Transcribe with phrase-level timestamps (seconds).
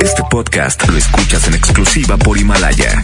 [0.00, 3.02] Este podcast lo escuchas en exclusiva por Himalaya.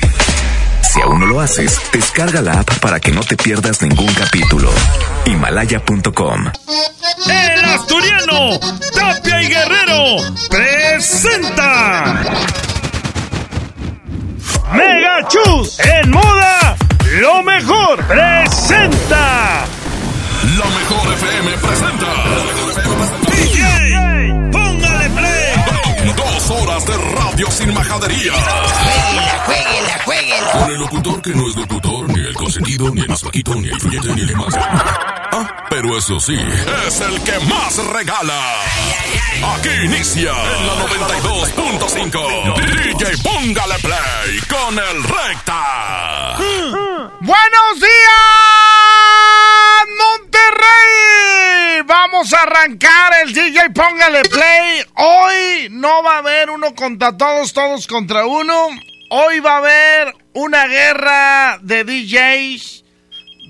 [0.82, 4.70] Si aún no lo haces, descarga la app para que no te pierdas ningún capítulo.
[5.26, 6.50] Himalaya.com.
[7.26, 8.58] El asturiano
[8.94, 10.16] Tapia y Guerrero
[10.50, 12.22] presenta
[14.72, 16.76] Mega Chus en moda
[17.20, 19.64] lo mejor presenta
[20.58, 22.10] La mejor FM presenta.
[23.30, 24.13] DJ
[26.74, 28.32] horas de radio sin majadería.
[28.32, 30.52] Jueguela, jueguela, jueguela.
[30.52, 33.68] Con el locutor que no es locutor, ni el consentido, ni el más flaquito, ni
[33.68, 34.54] el influyente, ni el demás.
[34.56, 36.36] Ah, pero eso sí,
[36.86, 38.40] es el que más regala.
[39.56, 42.54] Aquí inicia en la 92.5.
[42.56, 46.36] DJ Póngale Play con el Recta.
[47.20, 48.63] ¡Buenos días,
[52.24, 54.82] Vamos a arrancar el DJ Póngale Play.
[54.94, 58.68] Hoy no va a haber uno contra todos, todos contra uno.
[59.10, 62.82] Hoy va a haber una guerra de DJs,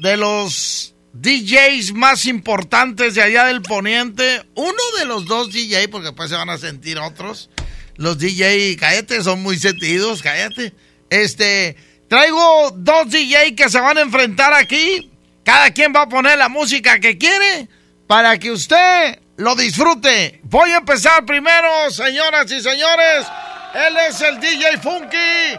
[0.02, 4.44] de los DJs más importantes de allá del poniente.
[4.56, 7.50] Uno de los dos DJ, porque después se van a sentir otros.
[7.94, 10.74] Los DJ, cállate, son muy sentidos, cállate.
[11.10, 11.76] Este,
[12.08, 15.12] traigo dos DJ que se van a enfrentar aquí.
[15.44, 17.68] Cada quien va a poner la música que quiere
[18.06, 20.40] para que usted lo disfrute.
[20.44, 23.26] Voy a empezar primero, señoras y señores.
[23.74, 25.58] Él es el DJ Funky.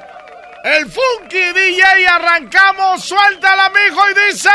[0.63, 4.49] El Funky DJ, arrancamos, suéltala, mijo, y dice...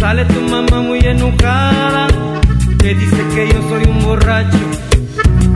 [0.00, 2.06] sale tu mamá muy enojada.
[2.78, 4.58] Te dice que yo soy un borracho,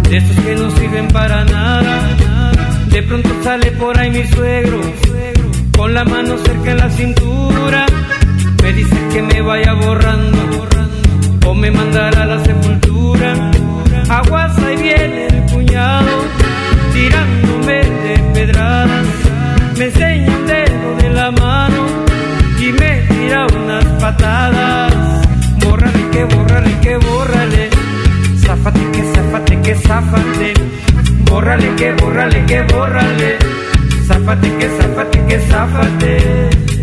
[0.08, 2.52] de esos que no sirven para nada.
[2.90, 4.80] De pronto sale por ahí mi suegro,
[5.76, 7.86] con la mano cerca en la cintura.
[8.62, 10.38] Me dice que me vaya borrando,
[11.46, 13.50] o me mandará a la sepultura.
[14.08, 16.10] Aguas ahí viene el cuñado,
[16.92, 19.06] tirándome de pedradas.
[19.78, 21.79] Me enseña un dedo de la mano
[22.70, 24.94] y me tira unas patadas.
[25.64, 27.70] Bórrale que bórrale que bórrale.
[28.36, 30.54] Záfate que záfate que záfate.
[31.30, 33.38] Bórrale que bórrale que bórrale.
[34.06, 36.79] Záfate que záfate que záfate.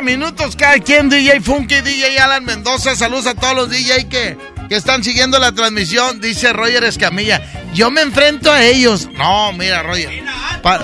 [0.00, 2.96] 15 minutos cada quien, DJ Funky, DJ Alan Mendoza.
[2.96, 6.20] Saludos a todos los DJ que, que están siguiendo la transmisión.
[6.20, 7.42] Dice Roger Escamilla.
[7.74, 9.08] Yo me enfrento a ellos.
[9.12, 10.22] No, mira, Roger.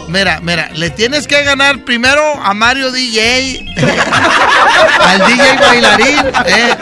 [0.09, 3.67] Mira, mira, le tienes que ganar primero a Mario DJ,
[5.01, 6.77] al DJ Bailarín, eh.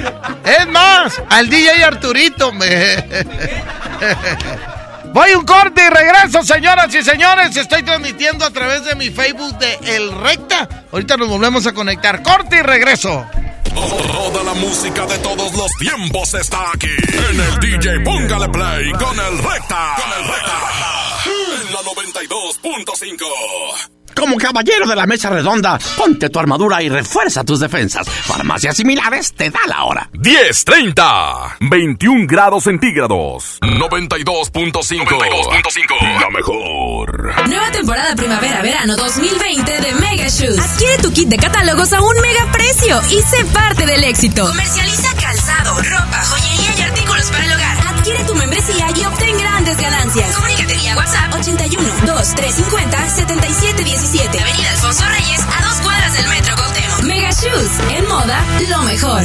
[0.60, 2.52] es más, al DJ Arturito.
[2.52, 2.66] me-
[5.14, 7.56] Voy un corte y regreso, señoras y señores.
[7.56, 10.86] Estoy transmitiendo a través de mi Facebook de El Recta.
[10.90, 12.20] Ahorita nos volvemos a conectar.
[12.20, 13.24] Corte y regreso.
[13.72, 16.90] Toda la música de todos los tiempos está aquí.
[17.30, 19.94] En el DJ Póngale Play con el Recta.
[19.98, 20.58] Con el Recta.
[21.62, 23.93] En la 92.5.
[24.14, 28.08] Como caballero de la mesa redonda, ponte tu armadura y refuerza tus defensas.
[28.08, 30.08] Farmacias similares te da la hora.
[30.12, 31.56] 1030.
[31.60, 33.58] 21 grados centígrados.
[33.60, 35.04] 92.5.
[35.06, 36.20] 92.5.
[36.20, 37.48] La mejor.
[37.48, 40.58] Nueva temporada primavera-verano 2020 de Mega Shoes.
[40.58, 44.46] Adquiere tu kit de catálogos a un mega precio y sé parte del éxito.
[44.46, 47.78] Comercializa calzado, ropa, joyería y artículos para el hogar.
[47.96, 50.36] Adquiere tu membresía y obtén grandes ganancias.
[50.96, 51.76] WhatsApp 81
[52.06, 54.40] 2350 7717.
[54.40, 55.43] Avenida Alfonso Reyes,
[57.44, 59.22] Shoes, en moda, lo mejor.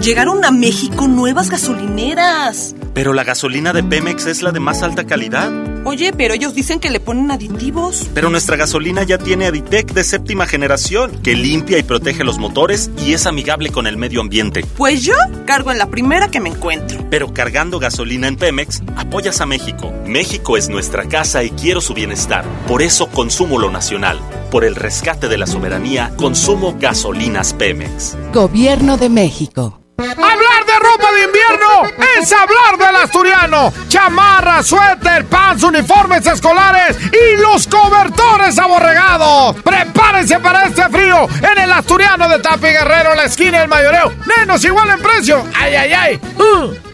[0.00, 2.74] Llegaron a México nuevas gasolineras.
[2.94, 5.52] Pero la gasolina de Pemex es la de más alta calidad.
[5.84, 8.08] Oye, pero ellos dicen que le ponen aditivos.
[8.14, 12.90] Pero nuestra gasolina ya tiene Aditec de séptima generación, que limpia y protege los motores
[12.96, 14.64] y es amigable con el medio ambiente.
[14.78, 17.04] Pues yo cargo en la primera que me encuentro.
[17.10, 19.92] Pero cargando gasolina en Pemex, apoyas a México.
[20.06, 22.46] México es nuestra casa y quiero su bienestar.
[22.66, 24.18] Por eso consumo lo nacional.
[24.50, 26.78] Por el rescate de la soberanía, consumo
[27.34, 28.16] gasolinas Pemex.
[28.32, 29.80] Gobierno de México.
[29.98, 33.72] Hablar de ropa de invierno es hablar del asturiano.
[33.88, 39.56] Chamarra, suéter, pants, uniformes escolares y los cobertores aborregados.
[39.62, 44.12] Prepárense para este frío en el asturiano de Tapi Guerrero, la esquina del mayoreo.
[44.36, 45.44] Menos igual en precio.
[45.54, 46.20] Ay, ay, ay.
[46.38, 46.93] Uh.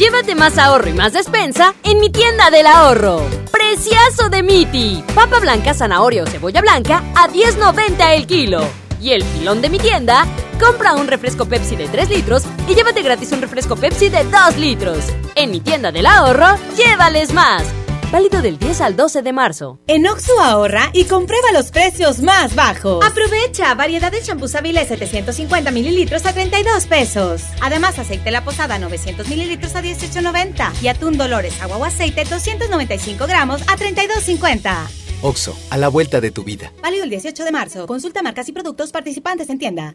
[0.00, 3.20] Llévate más ahorro y más despensa en mi tienda del ahorro.
[3.52, 5.04] Preciazo de Miti.
[5.14, 8.66] Papa blanca, zanahoria o cebolla blanca a 10.90 el kilo.
[8.98, 10.24] Y el filón de mi tienda,
[10.58, 14.56] compra un refresco Pepsi de 3 litros y llévate gratis un refresco Pepsi de 2
[14.56, 15.04] litros.
[15.34, 16.46] En mi tienda del ahorro,
[16.78, 17.64] llévales más.
[18.10, 19.78] Válido del 10 al 12 de marzo.
[19.86, 23.04] En Oxo ahorra y comprueba los precios más bajos.
[23.04, 27.42] Aprovecha variedad de champús Avilés 750 mililitros a 32 pesos.
[27.62, 33.28] Además, aceite La Posada 900 mililitros a 18.90 y atún Dolores agua o aceite 295
[33.28, 34.88] gramos a 32.50.
[35.22, 36.72] Oxo, a la vuelta de tu vida.
[36.82, 37.86] Válido el 18 de marzo.
[37.86, 39.94] Consulta marcas y productos participantes en tienda.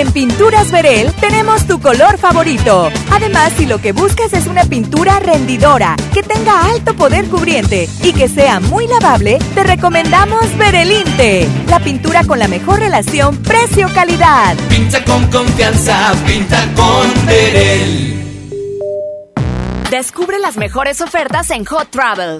[0.00, 2.90] En Pinturas Verel tenemos tu color favorito.
[3.12, 8.14] Además, si lo que buscas es una pintura rendidora, que tenga alto poder cubriente y
[8.14, 14.56] que sea muy lavable, te recomendamos Verelinte, la pintura con la mejor relación precio-calidad.
[14.70, 18.24] Pinta con confianza, pinta con Verel.
[19.90, 22.38] Descubre las mejores ofertas en Hot Travel.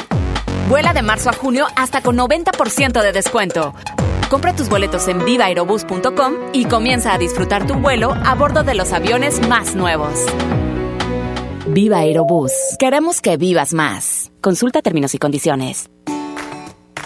[0.70, 3.74] Vuela de marzo a junio hasta con 90% de descuento.
[4.30, 8.92] Compra tus boletos en vivaerobus.com y comienza a disfrutar tu vuelo a bordo de los
[8.92, 10.24] aviones más nuevos.
[11.66, 12.52] Viva Aerobús.
[12.78, 14.30] Queremos que vivas más.
[14.40, 15.90] Consulta términos y condiciones.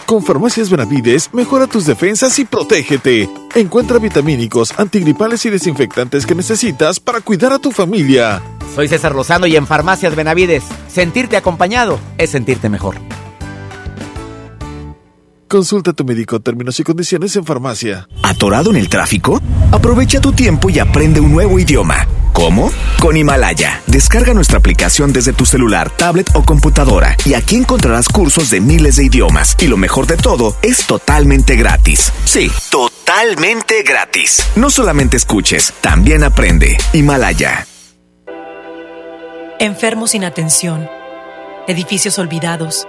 [0.04, 3.26] Con Farmacias Benavides, mejora tus defensas y protégete.
[3.54, 8.42] Encuentra vitamínicos, antigripales y desinfectantes que necesitas para cuidar a tu familia.
[8.74, 12.96] Soy César Lozano y en Farmacias Benavides, sentirte acompañado es sentirte mejor.
[15.48, 18.08] Consulta a tu médico términos y condiciones en farmacia.
[18.22, 19.40] ¿Atorado en el tráfico?
[19.70, 22.08] Aprovecha tu tiempo y aprende un nuevo idioma.
[22.32, 22.72] ¿Cómo?
[23.00, 23.80] Con Himalaya.
[23.86, 28.96] Descarga nuestra aplicación desde tu celular, tablet o computadora y aquí encontrarás cursos de miles
[28.96, 29.56] de idiomas.
[29.60, 32.12] Y lo mejor de todo, es totalmente gratis.
[32.24, 34.44] Sí, totalmente gratis.
[34.56, 36.76] No solamente escuches, también aprende.
[36.92, 37.66] Himalaya.
[39.60, 40.88] Enfermos sin atención,
[41.68, 42.88] edificios olvidados,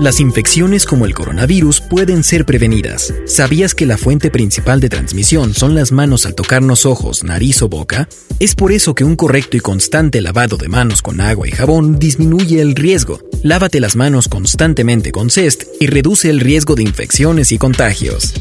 [0.00, 3.12] Las infecciones como el coronavirus pueden ser prevenidas.
[3.26, 7.68] ¿Sabías que la fuente principal de transmisión son las manos al tocarnos ojos, nariz o
[7.68, 8.08] boca?
[8.38, 11.98] Es por eso que un correcto y constante lavado de manos con agua y jabón
[11.98, 13.20] disminuye el riesgo.
[13.42, 18.32] Lávate las manos constantemente con CEST y reduce el riesgo de infecciones y contagios.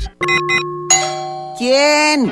[1.58, 2.32] ¿Quién?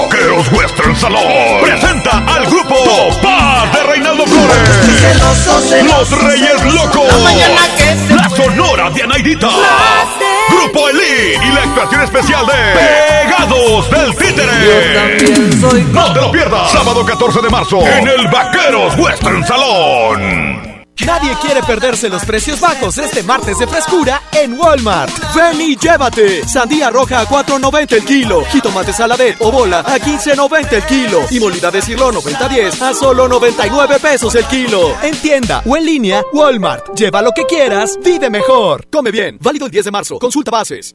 [0.00, 1.22] Vaqueros Western Salón
[1.62, 2.74] presenta al grupo
[3.22, 5.84] Paz de Reinaldo Flores.
[5.84, 7.08] Los Reyes Locos.
[8.10, 9.48] La Sonora de Anaidita.
[10.48, 15.52] Grupo Elite y la actuación especial de Pegados del Títere.
[15.92, 16.72] No te lo pierdas.
[16.72, 20.71] Sábado 14 de marzo en el Vaqueros Western Salón.
[21.06, 25.12] Nadie quiere perderse los precios bajos este martes de frescura en Walmart.
[25.34, 26.46] Ven llévate.
[26.46, 28.44] Sandía roja a 4.90 el kilo.
[28.44, 31.20] Jitomate saladet o bola a 15.90 el kilo.
[31.30, 34.94] Y molida de cirlón 90-10 a solo 99 pesos el kilo.
[35.02, 36.94] En tienda o en línea, Walmart.
[36.94, 38.86] Lleva lo que quieras, vive mejor.
[38.92, 39.38] Come bien.
[39.40, 40.18] Válido el 10 de marzo.
[40.18, 40.94] Consulta bases.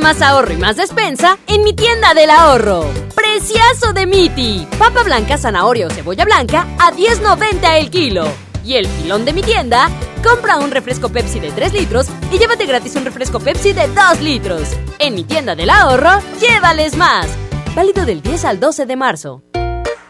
[0.00, 2.86] Más ahorro y más despensa en mi tienda del ahorro.
[3.14, 4.66] Preciazo de Miti.
[4.78, 8.24] Papa blanca, zanahoria o cebolla blanca a 10.90 el kilo.
[8.64, 9.88] Y el filón de mi tienda,
[10.22, 14.20] compra un refresco Pepsi de 3 litros y llévate gratis un refresco Pepsi de 2
[14.20, 14.68] litros.
[14.98, 17.26] En mi tienda del ahorro, llévales más.
[17.74, 19.42] Válido del 10 al 12 de marzo.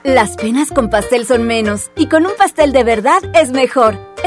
[0.05, 4.08] Las penas con pastel son menos y con un pastel de verdad es mejor.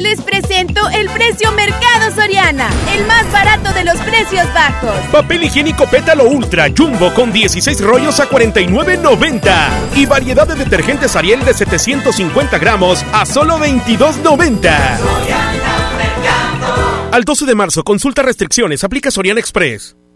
[0.00, 4.96] Les presento el precio Mercado Soriana, el más barato de los precios bajos.
[5.12, 11.44] Papel higiénico Pétalo Ultra Jumbo con 16 rollos a 49.90 y variedad de detergentes Ariel
[11.44, 14.72] de 750 gramos a solo 22.90.
[17.12, 19.96] Al 12 de marzo, consulta restricciones, aplica Soriana Express.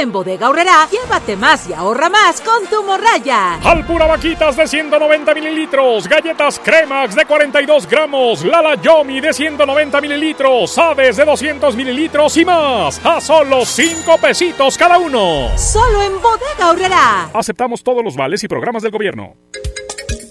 [0.00, 3.56] Ahora en Bodega Aurrera, llévate más y ahorra más con tu morraya.
[3.56, 10.78] Alpura Vaquitas de 190 mililitros, galletas Cremax de 42 gramos, Lala Yomi de 190 mililitros,
[10.78, 12.98] Aves de 200 mililitros y más.
[13.04, 15.50] A solo 5 pesitos cada uno.
[15.58, 17.30] Solo en Bodega Aurrera.
[17.34, 19.34] Aceptamos todos los vales y programas del gobierno.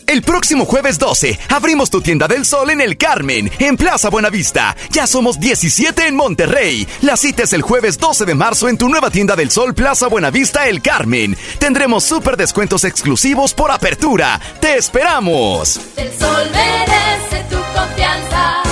[0.09, 4.75] El próximo jueves 12 abrimos tu tienda del sol en el Carmen, en Plaza Buenavista.
[4.89, 6.87] Ya somos 17 en Monterrey.
[7.01, 10.07] La cita es el jueves 12 de marzo en tu nueva tienda del sol Plaza
[10.07, 11.37] Buenavista El Carmen.
[11.59, 14.41] Tendremos súper descuentos exclusivos por apertura.
[14.59, 15.79] ¡Te esperamos!
[15.95, 18.63] El sol merece tu confianza.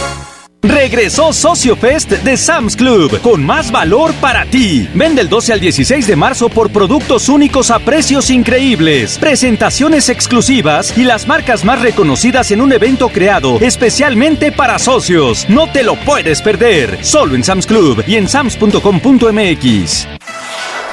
[0.64, 4.90] Regresó Socio Fest de Sam's Club con más valor para ti.
[4.96, 10.98] Vende el 12 al 16 de marzo por productos únicos a precios increíbles, presentaciones exclusivas
[10.98, 15.48] y las marcas más reconocidas en un evento creado especialmente para socios.
[15.48, 17.04] No te lo puedes perder.
[17.04, 20.08] Solo en Sam's Club y en sams.com.mx.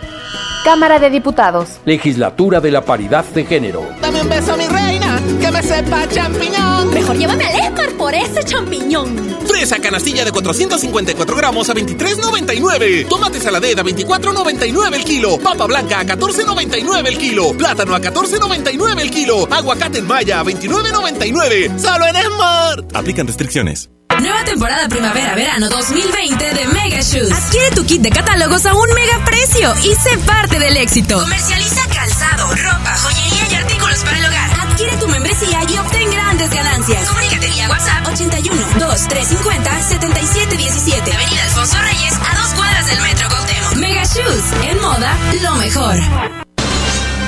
[0.64, 1.82] Cámara de Diputados.
[1.86, 3.86] Legislatura de la Paridad de Género.
[4.02, 6.94] Dame un beso, mi reina, que me sepa champiñón.
[6.94, 9.16] Mejor llévame al Esmar por ese champiñón.
[9.46, 13.08] Fresa canastilla de 454 gramos a 23.99.
[13.10, 15.38] Tomate saladera a 24.99 el kilo.
[15.38, 17.54] Papa blanca a 14.99 el kilo.
[17.58, 19.48] Plátano a 14.99 el kilo.
[19.52, 21.78] Aguacate en malla a 29.99.
[21.78, 22.96] Solo en Smart.
[22.96, 23.90] Aplican restricciones.
[24.22, 27.32] Nueva temporada primavera-verano 2020 de Mega Shoes.
[27.32, 31.20] Adquiere tu kit de catálogos a un mega precio y sé parte del éxito.
[31.20, 34.50] Comercializa calzado, ropa, joyería y artículos para el hogar.
[34.68, 37.08] Adquiere tu membresía y obtén grandes ganancias.
[37.08, 41.14] Comunícate vía WhatsApp 81 2 350 77 17.
[41.14, 43.76] Avenida Alfonso Reyes a dos cuadras del Metro Cuauhtémoc.
[43.76, 44.70] Mega Shoes.
[44.70, 46.53] En moda, lo mejor.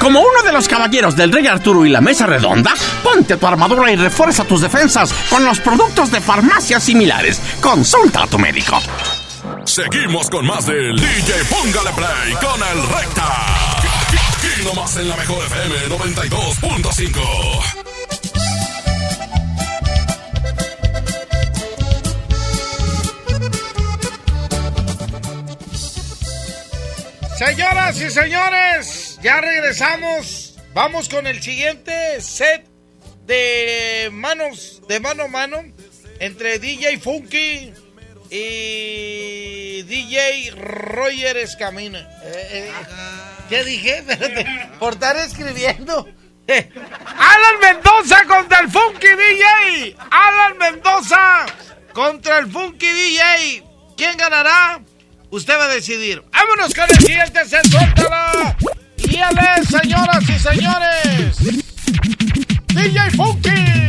[0.06, 3.92] Como uno de los caballeros del Rey Arturo y la Mesa Redonda, ponte tu armadura
[3.92, 7.42] y refuerza tus defensas con los productos de farmacias similares.
[7.60, 8.80] Consulta a tu médico.
[9.64, 13.58] Seguimos con más del DJ Póngale Play con el Recta.
[14.38, 17.86] Aquí nomás en la mejor FM 92.5.
[27.40, 30.56] Señoras y señores, ya regresamos.
[30.74, 32.68] Vamos con el siguiente set
[33.26, 35.64] de manos, de mano a mano,
[36.20, 37.74] entre DJ Funky
[38.30, 42.00] y DJ Roger Escamina.
[42.24, 42.72] Eh, eh,
[43.50, 43.98] ¿Qué dije?
[44.08, 46.08] Espérate, por estar escribiendo.
[46.48, 49.96] Alan Mendoza contra el Funky DJ.
[50.12, 51.46] Alan Mendoza
[51.94, 53.64] contra el Funky DJ.
[53.98, 54.82] ¿Quién ganará?
[55.32, 56.24] Usted va a decidir.
[56.32, 58.56] Vámonos con el siguiente set, suéltala.
[58.98, 59.20] Y
[59.68, 61.38] señoras y señores,
[62.74, 63.85] DJ Funky.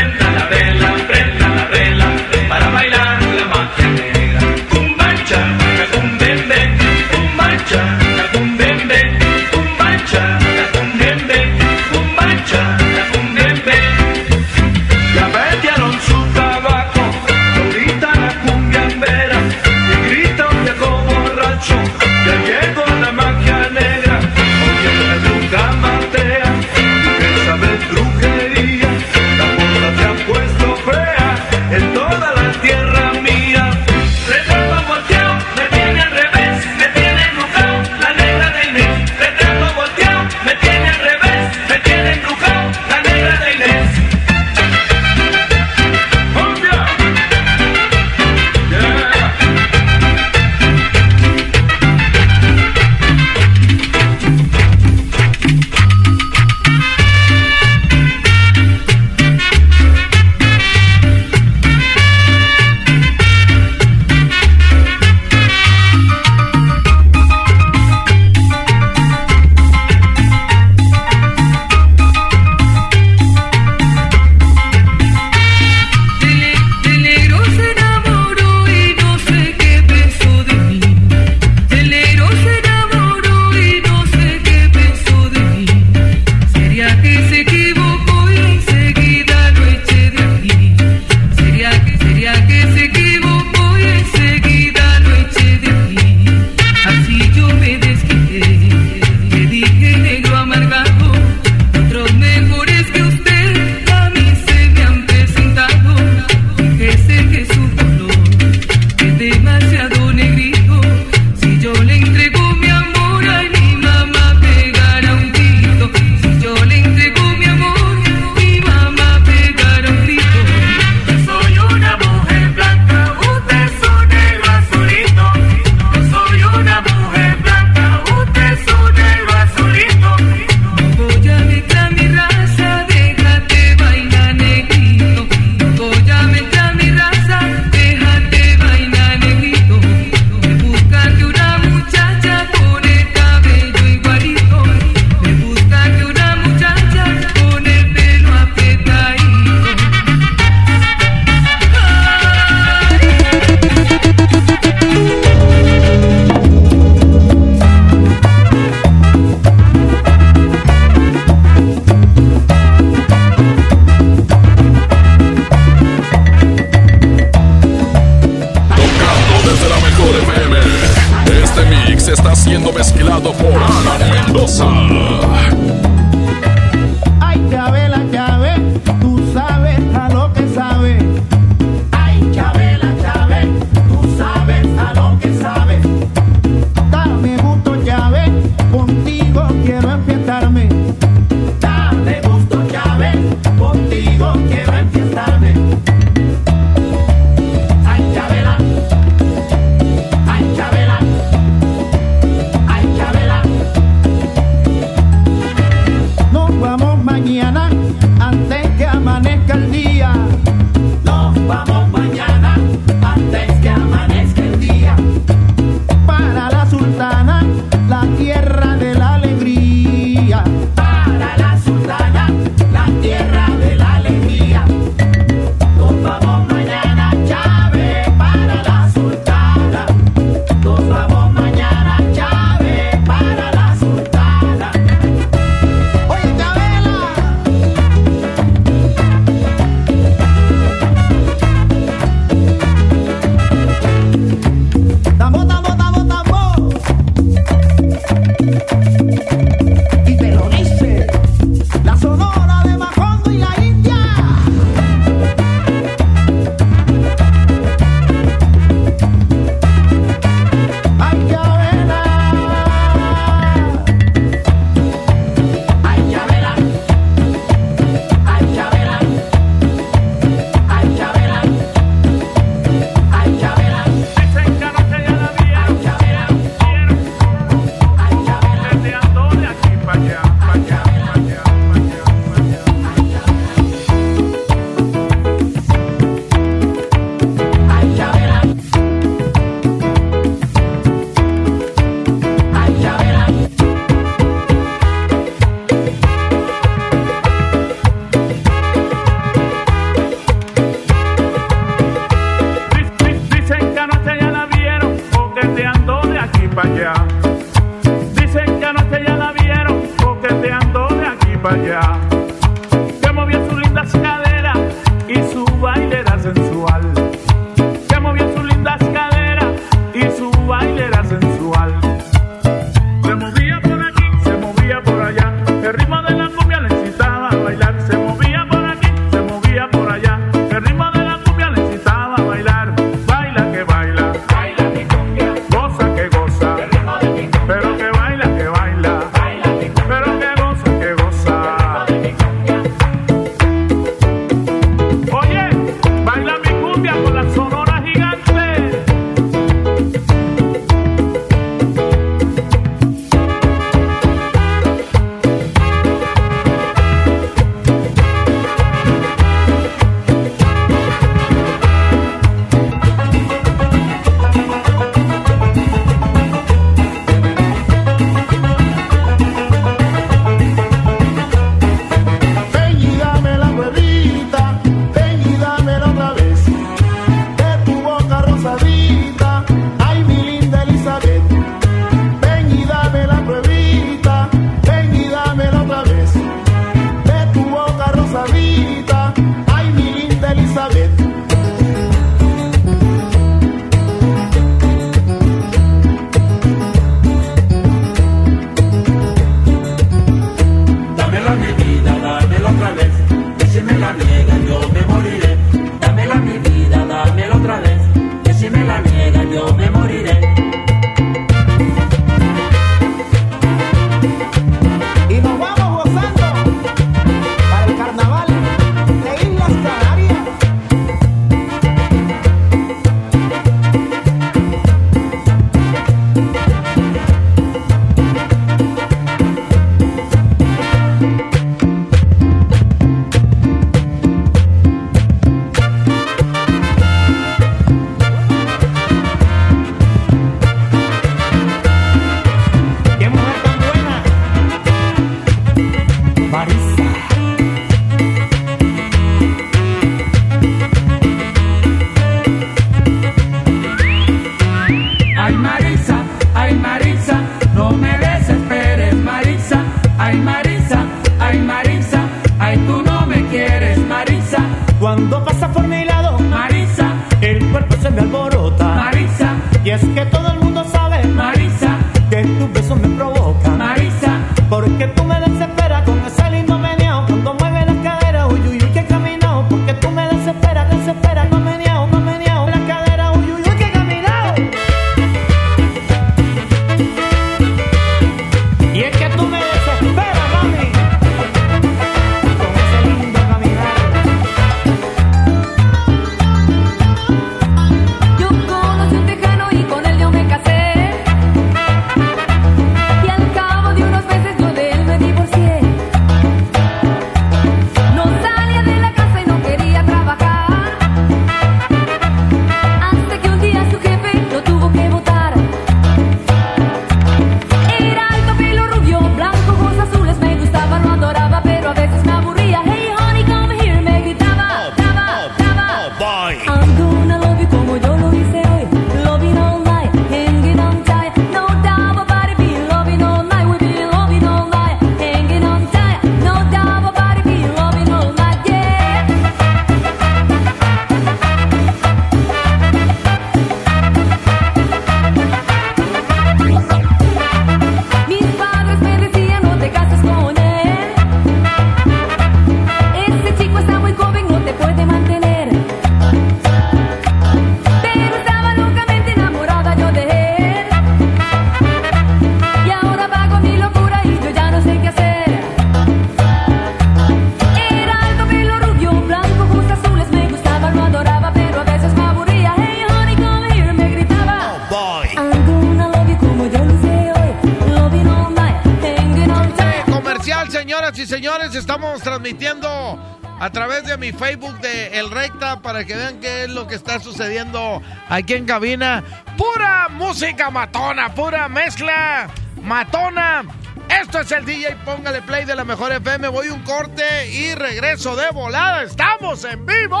[582.04, 582.98] Transmitiendo
[583.40, 586.76] a través de mi Facebook de El Recta para que vean qué es lo que
[586.76, 589.02] está sucediendo aquí en cabina.
[589.36, 592.28] Pura música matona, pura mezcla
[592.62, 593.44] matona.
[593.88, 596.28] Esto es el DJ, póngale play de la mejor FM.
[596.28, 598.82] Voy un corte y regreso de volada.
[598.84, 600.00] ¡Estamos en vivo!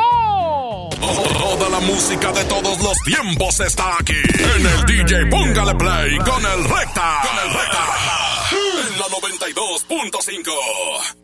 [0.98, 6.42] Toda la música de todos los tiempos está aquí en el DJ Póngale Play con
[6.44, 7.18] el Recta.
[7.22, 7.84] Con el Recta.
[8.52, 11.23] En la 92.5.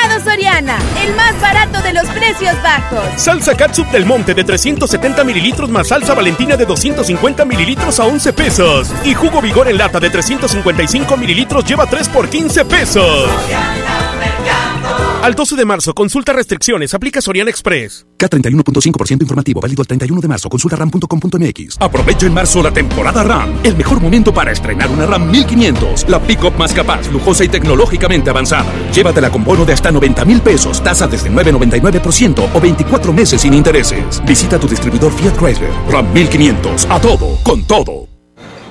[0.23, 2.99] Soriana, el más barato de los precios bajos.
[3.17, 8.33] Salsa Catsup del Monte de 370 mililitros más salsa Valentina de 250 mililitros a 11
[8.33, 8.93] pesos.
[9.03, 13.29] Y jugo Vigor en lata de 355 mililitros lleva 3 por 15 pesos.
[15.21, 18.07] Al 12 de marzo, consulta restricciones, aplica Soriana Express.
[18.17, 20.49] K31.5% informativo, válido el 31 de marzo.
[20.49, 21.77] Consulta ram.com.mx.
[21.79, 23.59] Aprovecha en marzo la temporada RAM.
[23.63, 26.09] El mejor momento para estrenar una RAM 1500.
[26.09, 28.65] La pick-up más capaz, lujosa y tecnológicamente avanzada.
[28.91, 33.53] Llévatela con bono de hasta 90 mil pesos, tasa desde 9,99% o 24 meses sin
[33.53, 34.23] intereses.
[34.25, 35.71] Visita tu distribuidor Fiat Chrysler.
[35.91, 36.87] RAM 1500.
[36.89, 38.07] A todo, con todo.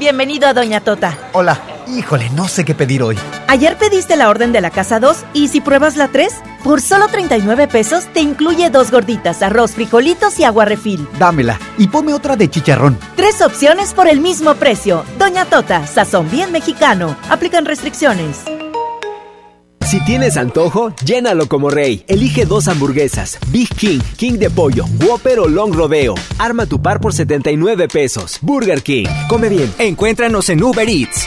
[0.01, 1.17] Bienvenido a Doña Tota.
[1.33, 1.70] Hola.
[1.89, 3.17] Híjole, no sé qué pedir hoy.
[3.49, 7.09] Ayer pediste la orden de la casa 2 y si pruebas la 3, por solo
[7.09, 11.07] 39 pesos te incluye dos gorditas, arroz, frijolitos y agua refil.
[11.19, 12.99] Dámela y ponme otra de chicharrón.
[13.17, 15.05] Tres opciones por el mismo precio.
[15.19, 17.17] Doña Tota, sazón bien mexicano.
[17.29, 18.43] Aplican restricciones.
[19.91, 22.05] Si tienes antojo, llénalo como rey.
[22.07, 26.15] Elige dos hamburguesas, Big King, King de pollo, Whopper o Long Rodeo.
[26.39, 28.39] Arma tu par por 79 pesos.
[28.41, 29.07] Burger King.
[29.29, 29.75] Come bien.
[29.81, 31.27] Encuéntranos en Uber Eats.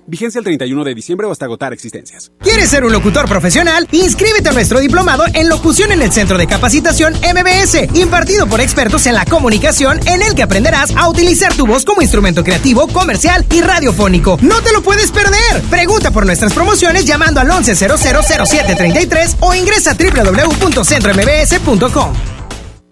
[0.11, 2.33] Vigencia el 31 de diciembre o hasta agotar existencias.
[2.41, 3.87] ¿Quieres ser un locutor profesional?
[3.93, 9.05] Inscríbete a nuestro diplomado en locución en el Centro de Capacitación MBS, impartido por expertos
[9.05, 13.45] en la comunicación, en el que aprenderás a utilizar tu voz como instrumento creativo, comercial
[13.51, 14.37] y radiofónico.
[14.41, 15.61] ¡No te lo puedes perder!
[15.69, 22.40] Pregunta por nuestras promociones llamando al 11000733 o ingresa a www.centrombs.com.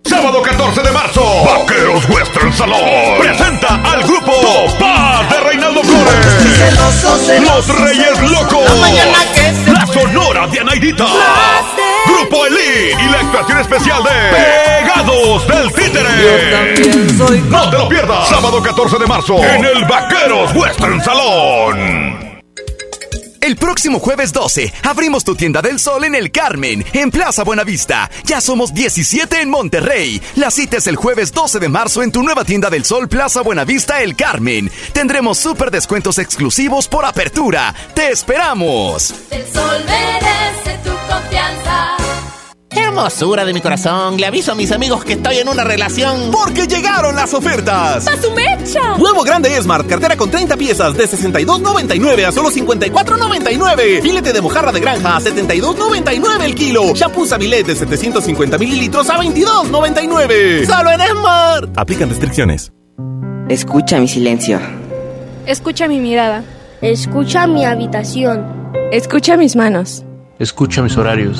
[0.10, 2.80] Sábado 14 de marzo, Vaqueros Western Salón
[3.20, 4.32] presenta al grupo
[4.80, 7.42] Paz de Reinaldo Flores.
[7.42, 8.64] Los Reyes Locos.
[9.72, 11.06] La Sonora de Anaidita.
[12.08, 16.10] Grupo Elite y la actuación especial de Pegados del Títere.
[17.48, 18.28] No te lo pierdas.
[18.28, 22.29] Sábado 14 de marzo en el Vaqueros Western Salón.
[23.42, 28.10] El próximo jueves 12 abrimos tu tienda del sol en el Carmen, en Plaza Buenavista.
[28.26, 30.22] Ya somos 17 en Monterrey.
[30.36, 33.42] La cita es el jueves 12 de marzo en tu nueva tienda del sol Plaza
[33.42, 34.70] Buenavista El Carmen.
[34.94, 37.74] Tendremos súper descuentos exclusivos por apertura.
[37.94, 39.14] ¡Te esperamos!
[39.32, 42.09] El sol merece tu confianza.
[42.80, 46.32] Hermosura de mi corazón, le aviso a mis amigos que estoy en una relación.
[46.32, 48.08] Porque llegaron las ofertas.
[48.08, 48.98] ¡A su mecha!
[48.98, 54.02] Nuevo grande Smart, cartera con 30 piezas de 62.99 a solo 54.99.
[54.02, 56.94] Filete de mojarra de granja a 72.99 el kilo.
[56.96, 60.66] Shampoo Sabilet de 750 mililitros a 22.99.
[60.66, 61.78] Solo en Smart.
[61.78, 62.72] Aplican restricciones.
[63.50, 64.60] Escucha mi silencio.
[65.46, 66.44] Escucha mi mirada.
[66.82, 68.46] Escucha mi habitación.
[68.92, 70.04] Escucha mis manos.
[70.38, 71.40] Escucha mis horarios.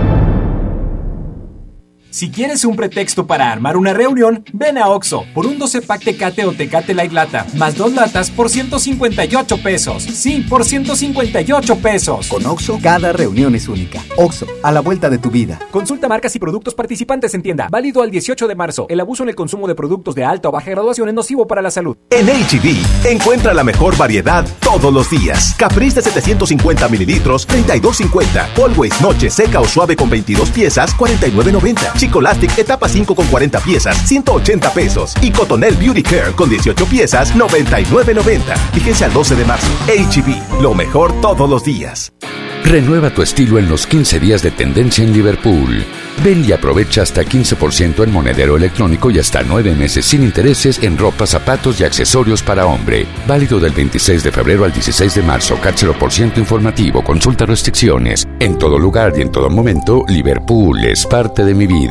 [2.11, 6.03] Si quieres un pretexto para armar una reunión, ven a Oxo por un 12 pack
[6.03, 10.03] Tecate o Tecate Light Lata, más dos latas por 158 pesos.
[10.03, 12.27] Sí, por 158 pesos.
[12.27, 14.03] Con Oxo, cada reunión es única.
[14.17, 15.57] Oxo, a la vuelta de tu vida.
[15.71, 17.69] Consulta marcas y productos participantes en tienda.
[17.71, 18.87] Válido al 18 de marzo.
[18.89, 21.61] El abuso en el consumo de productos de alta o baja graduación es nocivo para
[21.61, 21.95] la salud.
[22.09, 25.55] En HB, e encuentra la mejor variedad todos los días.
[25.57, 28.49] Caprice de 750 mililitros, 32.50.
[28.61, 32.00] Always Noche seca o suave con 22 piezas, 49.90.
[32.01, 35.13] Chicolastic etapa 5 con 40 piezas, 180 pesos.
[35.21, 38.57] Y Cotonel Beauty Care con 18 piezas, 99.90.
[38.73, 39.67] Fíjense al 12 de marzo.
[39.85, 42.11] HB, lo mejor todos los días.
[42.63, 45.83] Renueva tu estilo en los 15 días de tendencia en Liverpool.
[46.23, 50.97] Ven y aprovecha hasta 15% en monedero electrónico y hasta 9 meses sin intereses en
[50.97, 53.07] ropa, zapatos y accesorios para hombre.
[53.27, 55.57] Válido del 26 de febrero al 16 de marzo.
[55.61, 57.03] Cáchero por ciento informativo.
[57.03, 58.27] Consulta restricciones.
[58.39, 61.90] En todo lugar y en todo momento, Liverpool es parte de mi vida.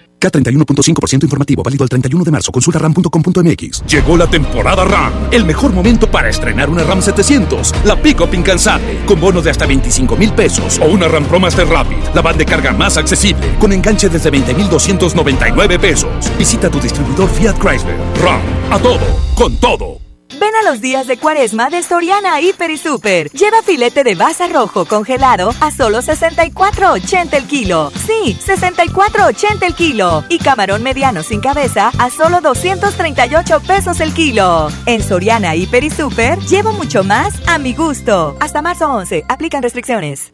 [0.21, 2.51] K31.5% informativo, válido al 31 de marzo.
[2.51, 3.83] Consulta ram.com.mx.
[3.87, 5.11] Llegó la temporada RAM.
[5.31, 7.73] El mejor momento para estrenar una RAM 700.
[7.85, 9.05] La pick-up incansable.
[9.05, 10.79] Con bonos de hasta 25 mil pesos.
[10.79, 12.13] O una RAM Pro Master Rapid.
[12.13, 13.55] La van de carga más accesible.
[13.59, 16.11] Con enganche desde 20,299 pesos.
[16.37, 17.97] Visita tu distribuidor Fiat Chrysler.
[18.21, 18.41] RAM.
[18.71, 18.99] A todo.
[19.35, 20.00] Con todo.
[20.41, 23.29] Ven a los días de cuaresma de Soriana Hiper y Super.
[23.29, 27.91] Lleva filete de baza rojo congelado a solo 64.80 el kilo.
[28.07, 30.23] Sí, 64.80 el kilo.
[30.29, 34.69] Y camarón mediano sin cabeza a solo 238 pesos el kilo.
[34.87, 38.35] En Soriana Hiper y Super llevo mucho más a mi gusto.
[38.39, 39.25] Hasta marzo 11.
[39.29, 40.33] Aplican restricciones.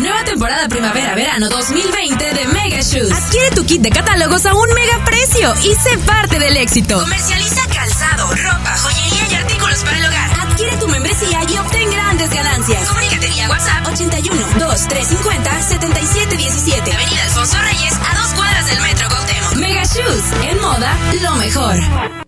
[0.00, 3.10] Nueva temporada primavera-verano 2020 de Mega Shoes.
[3.10, 7.00] Adquiere tu kit de catálogos a un mega precio y sé parte del éxito.
[7.00, 10.30] Comercializa calzado, ropa, joyería y artículos para el hogar.
[10.48, 12.88] Adquiere tu membresía y obtén grandes ganancias.
[12.88, 16.92] Comunícate vía WhatsApp 81 2350 7717.
[16.92, 19.54] Avenida Alfonso Reyes a dos cuadras del Metro Cuauhtémoc.
[19.56, 22.27] Mega Shoes, en moda, lo mejor.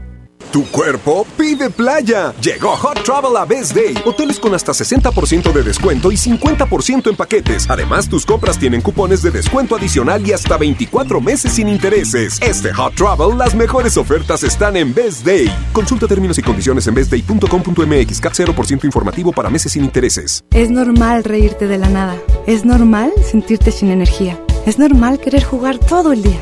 [0.51, 2.33] Tu cuerpo pide playa.
[2.41, 3.93] Llegó Hot Travel a Best Day.
[4.05, 7.69] Hoteles con hasta 60% de descuento y 50% en paquetes.
[7.69, 12.37] Además, tus compras tienen cupones de descuento adicional y hasta 24 meses sin intereses.
[12.41, 15.49] Este Hot Travel, las mejores ofertas están en Best Day.
[15.71, 18.19] Consulta términos y condiciones en bestday.com.mx.
[18.19, 20.43] CAP 0% informativo para meses sin intereses.
[20.51, 22.17] Es normal reírte de la nada.
[22.45, 24.37] Es normal sentirte sin energía.
[24.65, 26.41] Es normal querer jugar todo el día.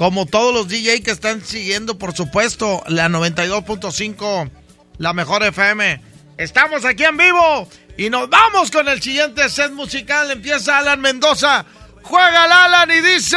[0.00, 4.50] como todos los DJ que están siguiendo, por supuesto, la 92.5,
[4.96, 6.00] la mejor FM.
[6.38, 10.30] Estamos aquí en vivo y nos vamos con el siguiente set musical.
[10.30, 11.66] Empieza Alan Mendoza.
[12.02, 13.36] Juega el Alan y dice...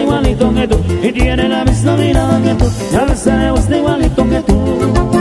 [0.00, 3.76] igualito que tú, y tiene la misma mirada que tú, y a veces le gusta
[3.76, 5.11] igualito que tú.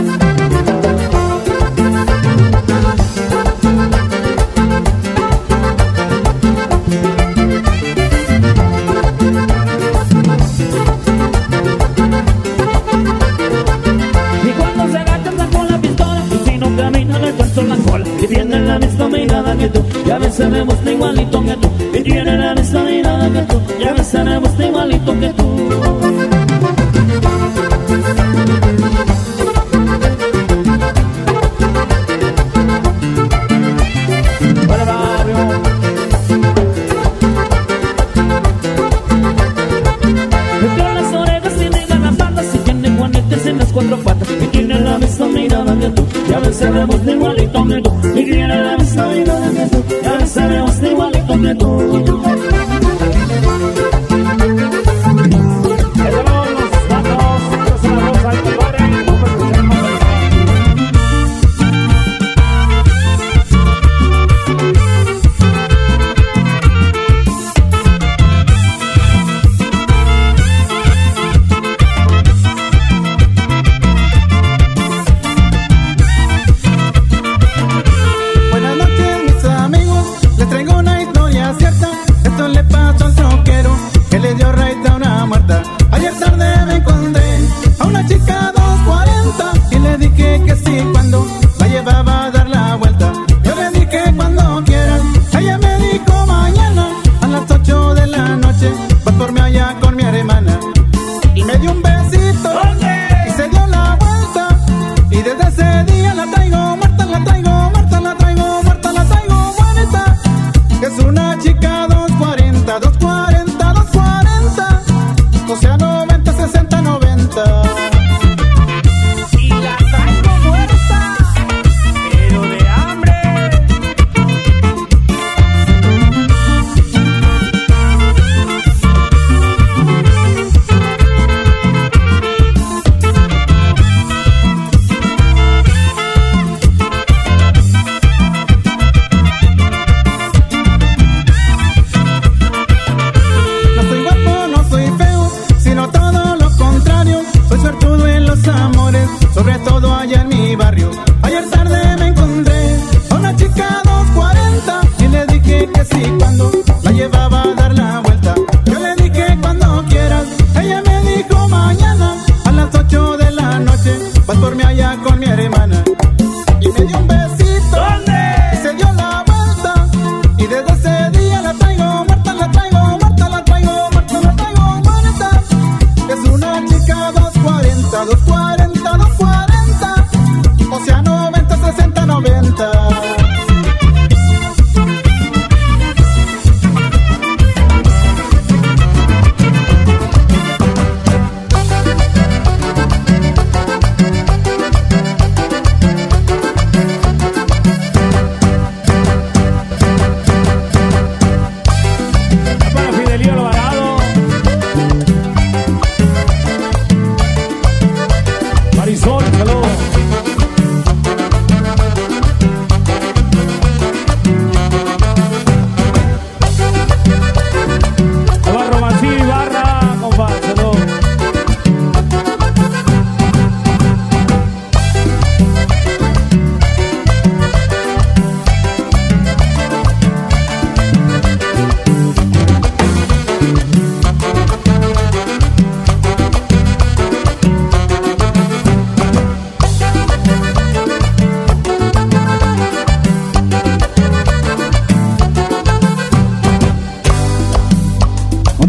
[18.72, 22.38] La misma mirada que tú, y a veces le gusta igualito que tú, y tiene
[22.38, 25.41] la misma mirada que tú, y a veces le gusta igualito que tú.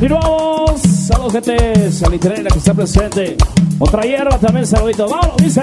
[0.02, 0.80] Continuamos.
[0.80, 3.36] Saludos, gente salitera que está presente.
[3.78, 5.08] Otra hierba también, saludito.
[5.08, 5.62] Vamos, dice.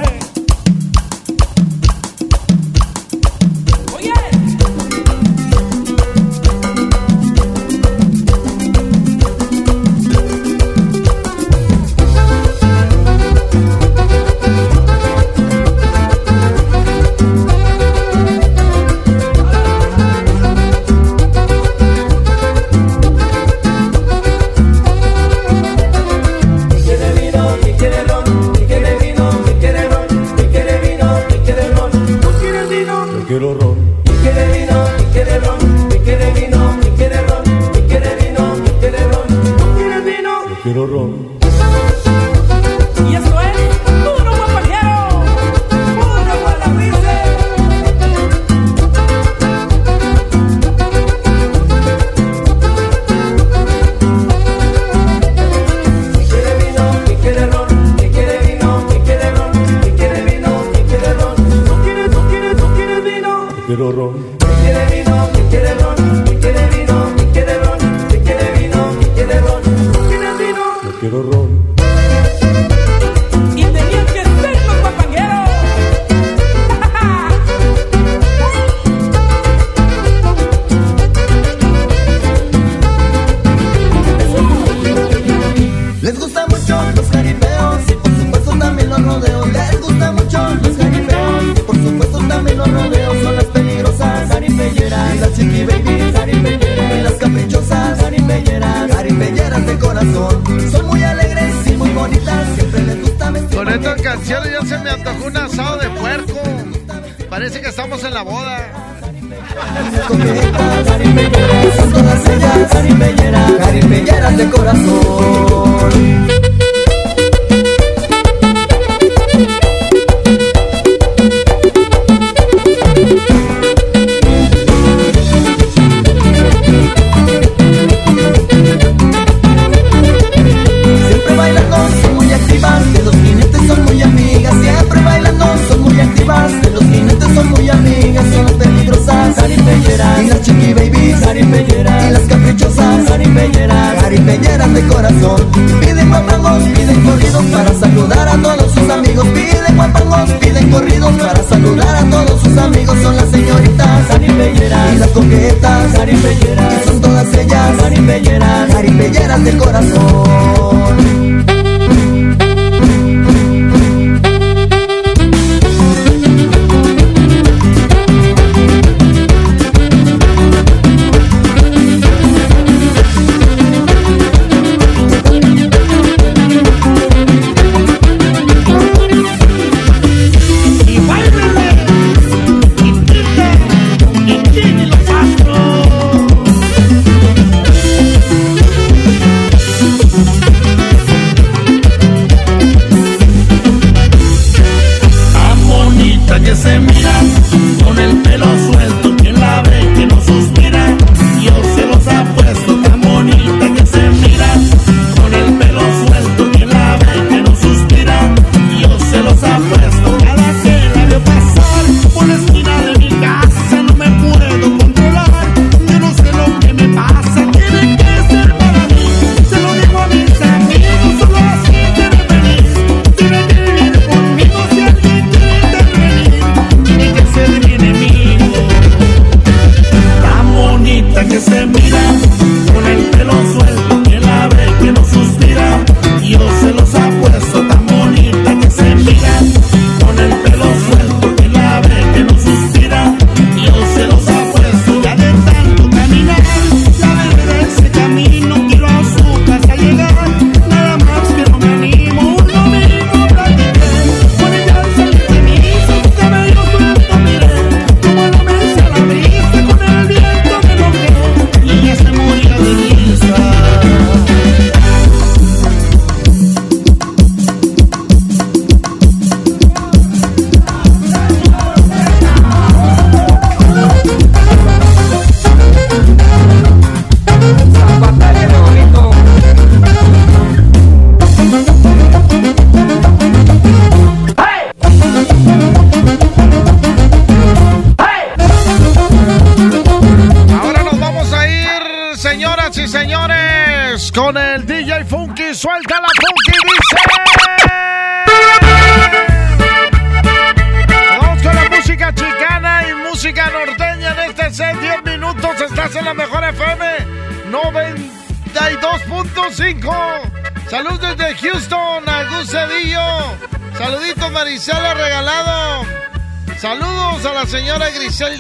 [318.20, 318.34] sol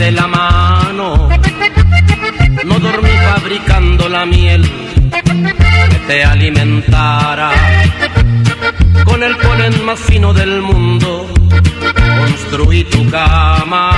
[0.00, 1.28] de la mano.
[2.64, 4.62] No dormí fabricando la miel
[5.90, 7.50] que te alimentara.
[9.04, 11.28] Con el polen más fino del mundo
[12.18, 13.90] construí tu cama.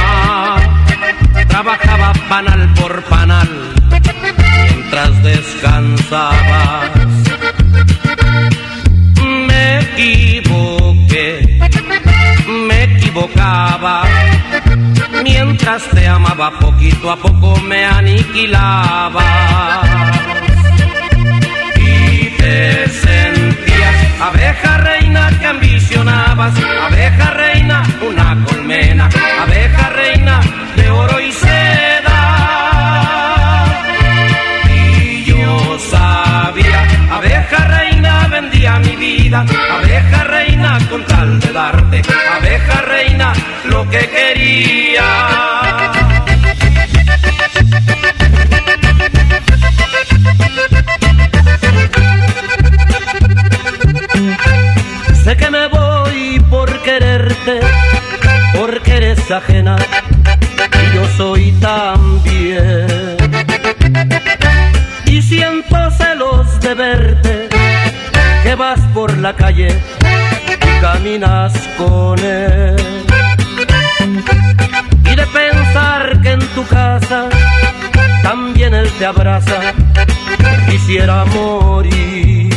[1.49, 3.49] Trabajaba panal por panal
[4.65, 6.91] mientras descansabas.
[9.47, 11.61] Me equivoqué,
[12.69, 14.03] me equivocaba
[15.23, 19.23] Mientras te amaba poquito a poco me aniquilaba.
[21.77, 26.55] Y te sentías abeja reina que ambicionabas,
[26.87, 29.09] abeja reina, una colmena,
[29.43, 30.41] abeja reina
[30.77, 32.21] de oro y seda.
[34.71, 42.03] Y yo sabía, abeja reina vendía mi vida, abeja reina con tal de darte,
[42.39, 42.82] abeja
[43.91, 45.09] que quería.
[55.25, 57.61] Sé que me voy por quererte,
[58.55, 59.77] porque eres ajena
[60.83, 63.17] y yo soy también.
[65.07, 67.49] Y siento celos de verte,
[68.43, 72.77] que vas por la calle y caminas con él
[75.11, 77.29] y de pensar que en tu casa
[78.23, 79.59] también él te abraza,
[80.71, 82.53] quisiera morir.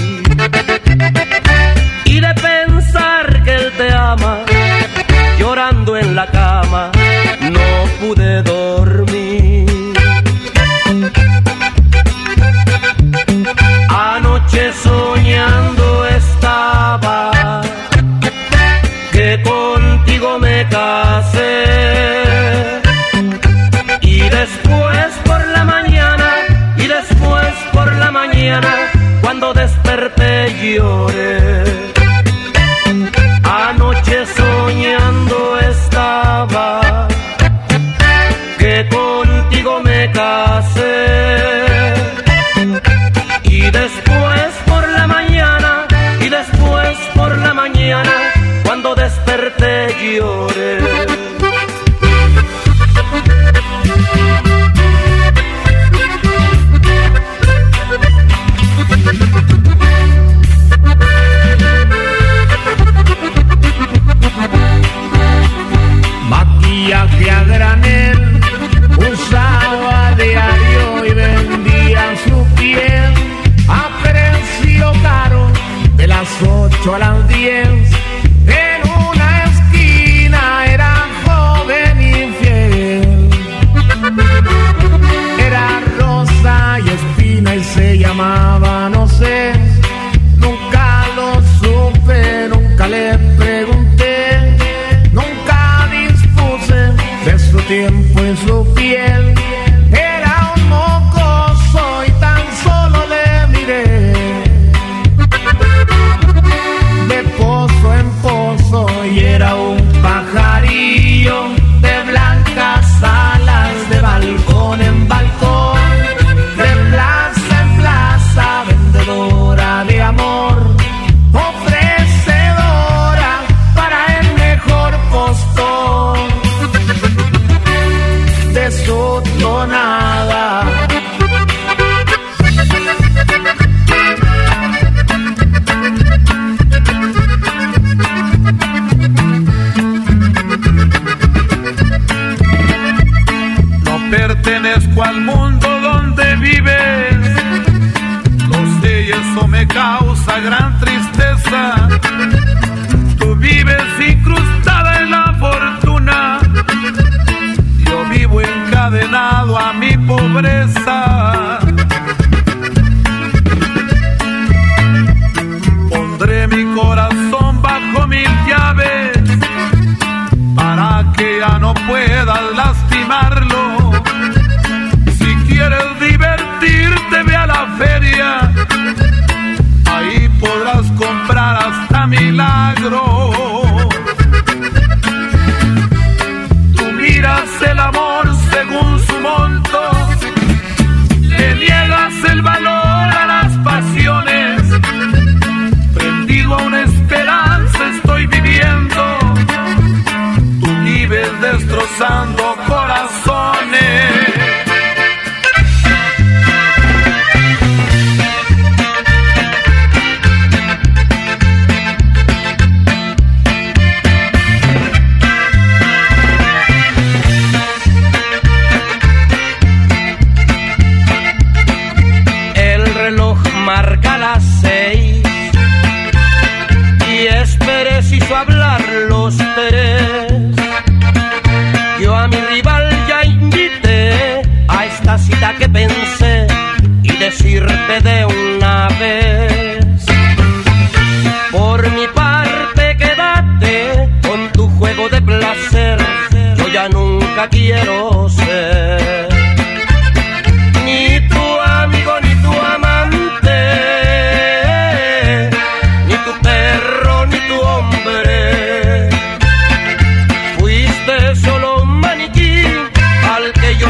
[2.05, 4.39] Y de pensar que él te ama,
[5.39, 6.91] llorando en la cama,
[7.51, 7.69] no
[7.99, 9.44] pude dormir.
[30.65, 31.24] migliore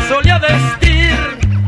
[0.07, 1.17] solía vestir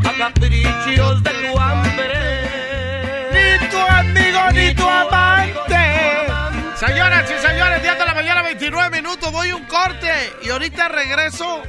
[0.04, 3.30] a caprichos de tu hambre.
[3.32, 5.74] Ni tu amigo ni, tu, amante.
[5.74, 6.86] amante.
[6.86, 10.12] Señoras y señores, 10 de la mañana, 29 minutos, voy a un corte
[10.42, 11.62] y ahorita regreso.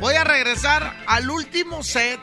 [0.00, 2.20] Voy a regresar al último set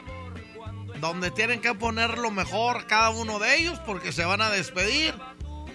[0.99, 5.16] donde tienen que poner lo mejor cada uno de ellos porque se van a despedir.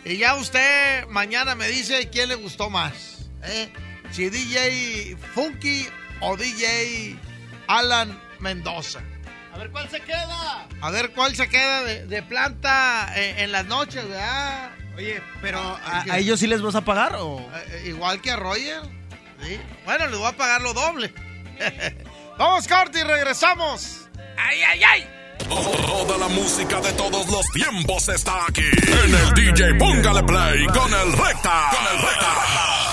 [0.04, 3.30] Y ya usted mañana me dice quién le gustó más.
[3.42, 3.72] ¿eh?
[4.10, 5.88] Si DJ Funky
[6.20, 7.18] o DJ
[7.66, 9.00] Alan Mendoza.
[9.52, 10.66] A ver cuál se queda.
[10.80, 14.70] A ver cuál se queda de, planta en, las noches, ¿verdad?
[14.96, 17.38] Oye, pero ¿a, ellos sí les vas a pagar o...?
[17.38, 18.82] Eh, eh, igual que a Roger.
[19.42, 19.60] ¿sí?
[19.84, 21.12] Bueno, les voy a pagar lo doble.
[22.38, 24.08] Vamos, Corti, regresamos.
[24.36, 25.08] ¡Ay, ay, ay!
[25.48, 28.62] Toda la música de todos los tiempos está aquí.
[28.62, 31.70] En el DJ Póngale Play con el Recta.
[31.70, 32.34] Con el Recta.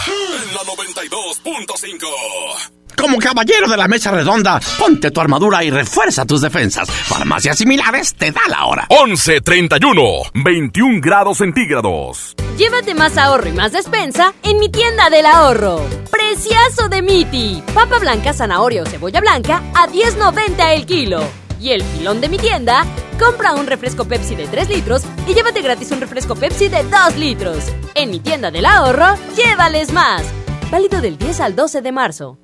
[0.08, 2.81] En la 92.5.
[2.98, 6.90] Como caballero de la mesa redonda, ponte tu armadura y refuerza tus defensas.
[6.90, 8.88] Farmacias similares te da la hora.
[8.90, 10.04] 1131,
[10.34, 12.36] 21 grados centígrados.
[12.58, 15.84] Llévate más ahorro y más despensa en mi tienda del ahorro.
[16.12, 17.64] Preciazo de Miti.
[17.74, 21.24] Papa blanca, zanahoria o cebolla blanca a 10.90 el kilo.
[21.60, 22.86] Y el filón de mi tienda,
[23.20, 27.18] compra un refresco Pepsi de 3 litros y llévate gratis un refresco Pepsi de 2
[27.18, 27.66] litros.
[27.94, 30.24] En mi tienda del ahorro, llévales más.
[30.72, 32.41] Válido del 10 al 12 de marzo.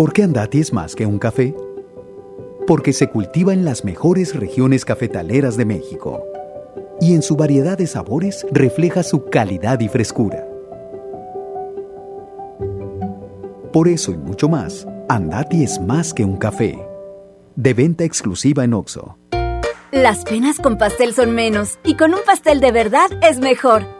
[0.00, 1.54] ¿Por qué Andati es más que un café?
[2.66, 6.24] Porque se cultiva en las mejores regiones cafetaleras de México.
[7.02, 10.48] Y en su variedad de sabores refleja su calidad y frescura.
[13.74, 16.78] Por eso y mucho más, Andati es más que un café
[17.56, 19.18] de venta exclusiva en Oxo.
[19.90, 23.99] Las penas con pastel son menos y con un pastel de verdad es mejor.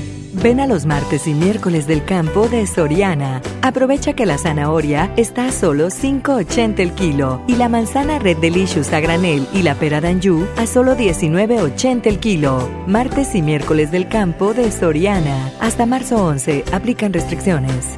[0.33, 3.41] Ven a los martes y miércoles del campo de Soriana.
[3.61, 8.93] Aprovecha que la zanahoria está a solo 5.80 el kilo y la manzana Red Delicious
[8.93, 12.69] a granel y la pera d'Anjou a solo 19.80 el kilo.
[12.87, 15.51] Martes y miércoles del campo de Soriana.
[15.59, 16.63] Hasta marzo 11.
[16.71, 17.97] Aplican restricciones.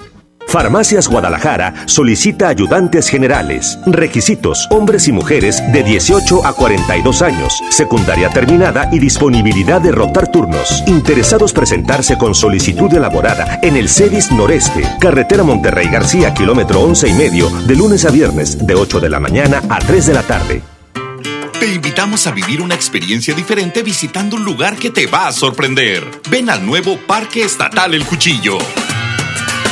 [0.51, 3.79] Farmacias Guadalajara solicita ayudantes generales.
[3.85, 10.29] Requisitos: hombres y mujeres de 18 a 42 años, secundaria terminada y disponibilidad de rotar
[10.29, 10.83] turnos.
[10.87, 17.13] Interesados presentarse con solicitud elaborada en el CEDIS Noreste, carretera Monterrey García, kilómetro 11 y
[17.13, 20.61] medio, de lunes a viernes, de 8 de la mañana a 3 de la tarde.
[21.61, 26.03] Te invitamos a vivir una experiencia diferente visitando un lugar que te va a sorprender.
[26.29, 28.57] Ven al nuevo Parque Estatal El Cuchillo.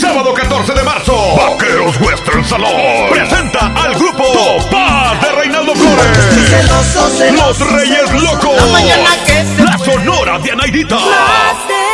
[0.00, 7.32] Sábado 14 de marzo, Vaqueros Western Salón presenta al grupo Topaz de Reinaldo Flores.
[7.32, 8.56] Los Reyes Locos.
[9.58, 10.98] La, Sonora de Anaidita.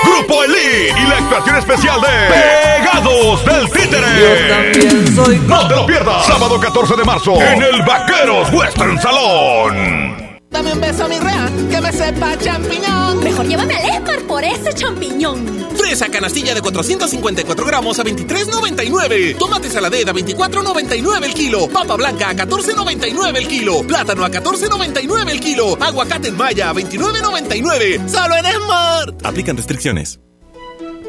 [0.05, 5.39] Grupo Elite y la actuación especial de Pegados del Títere.
[5.47, 6.27] No te lo pierdas.
[6.27, 10.24] Sábado 14 de marzo en el Vaqueros Western Salón.
[10.55, 13.19] Dame un beso, mi rea, que me sepa champiñón.
[13.25, 15.45] Mejor llévame al Esmar por ese champiñón.
[15.77, 19.37] Fresa canastilla de 454 gramos a 23.99.
[19.37, 21.69] Tomate saladera a 24.99 el kilo.
[21.69, 23.83] Papa blanca a 14.99 el kilo.
[23.83, 25.77] Plátano a 14.99 el kilo.
[25.81, 28.09] Aguacate en maya a 29.99.
[28.09, 29.27] Solo en Smart.
[29.27, 30.21] Aplican restricciones.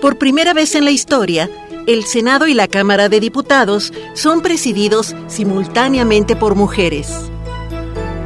[0.02, 1.52] Por primera vez en la historia,
[1.86, 7.30] el Senado y la Cámara de Diputados son presididos simultáneamente por mujeres.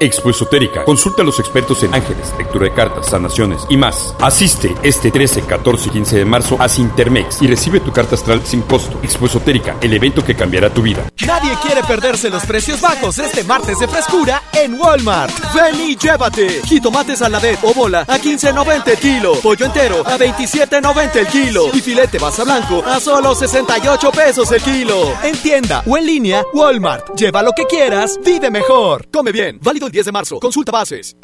[0.00, 0.82] Expo Esotérica.
[0.86, 4.14] Consulta a los expertos en ángeles, lectura de cartas, sanaciones y más.
[4.18, 8.40] Asiste este 13, 14 y 15 de marzo a Sintermex y recibe tu carta astral
[8.44, 8.98] sin costo.
[9.02, 11.04] Expo Esotérica, el evento que cambiará tu vida.
[11.26, 15.34] Nadie quiere perderse los precios bajos este martes de frescura en Walmart.
[15.54, 16.62] Ven y llévate.
[16.64, 19.34] Jitomates a la vez o bola a 15.90 el kilo.
[19.42, 21.66] Pollo entero a 27.90 el kilo.
[21.74, 25.12] Y filete basa blanco a solo 68 pesos el kilo.
[25.22, 27.14] En tienda o en línea, Walmart.
[27.18, 29.06] Lleva lo que quieras, vive mejor.
[29.12, 29.58] Come bien.
[29.60, 30.40] Válido el 10 de marzo.
[30.40, 31.16] Consulta bases.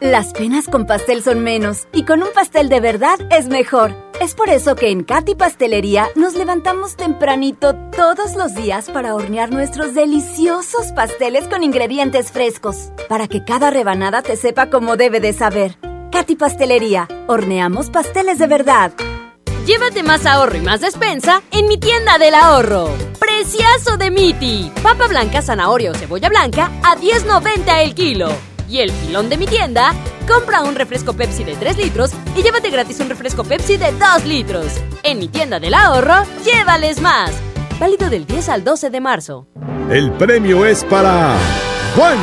[0.00, 3.92] Las penas con pastel son menos y con un pastel de verdad es mejor.
[4.20, 9.50] Es por eso que en Katy Pastelería nos levantamos tempranito todos los días para hornear
[9.50, 15.32] nuestros deliciosos pasteles con ingredientes frescos, para que cada rebanada te sepa como debe de
[15.32, 15.76] saber.
[16.12, 18.92] Katy Pastelería, horneamos pasteles de verdad.
[19.66, 22.88] Llévate más ahorro y más despensa en mi tienda del ahorro.
[23.38, 24.72] Preciazo de Miti.
[24.82, 28.30] Papa blanca, zanahoria o cebolla blanca a 10.90 el kilo.
[28.68, 29.94] Y el filón de mi tienda,
[30.26, 34.24] compra un refresco Pepsi de 3 litros y llévate gratis un refresco Pepsi de 2
[34.24, 34.72] litros.
[35.04, 37.30] En mi tienda del ahorro, llévales más.
[37.78, 39.46] Válido del 10 al 12 de marzo.
[39.88, 41.36] El premio es para
[41.94, 42.18] Juan.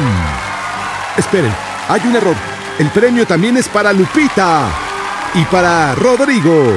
[1.15, 1.55] Esperen,
[1.87, 2.35] hay un error.
[2.77, 4.67] El premio también es para Lupita
[5.33, 6.73] y para Rodrigo.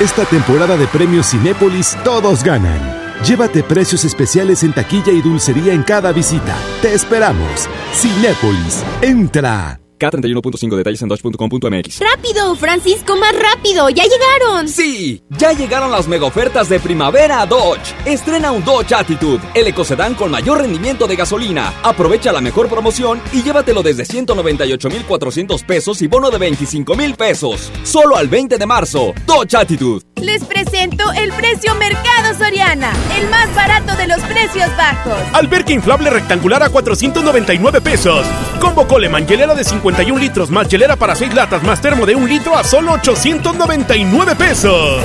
[0.00, 3.07] Esta temporada de premios Cinépolis todos ganan.
[3.24, 6.56] Llévate precios especiales en taquilla y dulcería en cada visita.
[6.80, 7.68] Te esperamos.
[7.92, 9.87] Cinépolis, entra.
[9.98, 12.00] K31.5 detalles en dodge.com.mx.
[12.00, 13.88] ¡Rápido, Francisco, más rápido!
[13.90, 14.68] ¡Ya llegaron!
[14.68, 17.94] Sí, ya llegaron las mega ofertas de primavera a Dodge.
[18.04, 21.74] Estrena un Dodge Attitude, el ecocedán con mayor rendimiento de gasolina.
[21.82, 27.72] Aprovecha la mejor promoción y llévatelo desde 198,400 pesos y bono de 25,000 pesos.
[27.82, 29.14] Solo al 20 de marzo.
[29.26, 30.02] Dodge Attitude.
[30.22, 35.14] Les presento el precio Mercado Soriana, el más barato de los precios bajos.
[35.32, 38.26] Alberca inflable rectangular a 499 pesos.
[38.60, 42.26] Combo Coleman, hielera de 51 litros más hielera para 6 latas más termo de 1
[42.26, 45.02] litro a solo 899 pesos.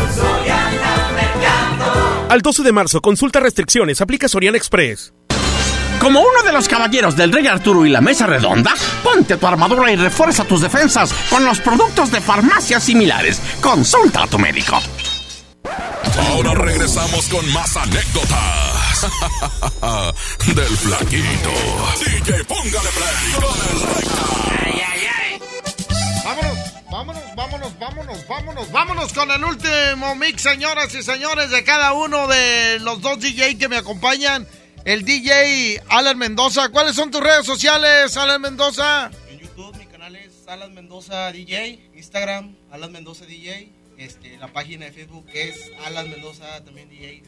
[2.28, 5.14] Al 12 de marzo, consulta restricciones, aplica Soriana Express.
[6.02, 9.90] Como uno de los caballeros del Rey Arturo y la Mesa Redonda, ponte tu armadura
[9.90, 13.42] y refuerza tus defensas con los productos de farmacias similares.
[13.62, 14.82] Consulta a tu médico.
[15.64, 19.08] Ahora regresamos con más anécdotas
[20.56, 21.52] del flaquito.
[22.00, 24.24] DJ, póngale play con el recta.
[26.24, 26.58] Vámonos,
[27.36, 32.28] vámonos, vámonos, vámonos, vámonos, vámonos con el último mix, señoras y señores, de cada uno
[32.28, 34.48] de los dos DJ que me acompañan.
[34.86, 36.70] El DJ Alan Mendoza.
[36.70, 39.10] ¿Cuáles son tus redes sociales, Alan Mendoza?
[39.30, 43.70] En YouTube mi canal es Alan Mendoza DJ, Instagram Alan Mendoza DJ,
[44.04, 47.24] este, la página de Facebook es Alan Mendoza también DJ.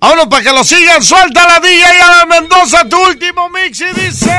[0.00, 1.02] Vámonos para que lo sigan.
[1.02, 4.30] Suelta la DJ Alan Mendoza, tu último mix y dice.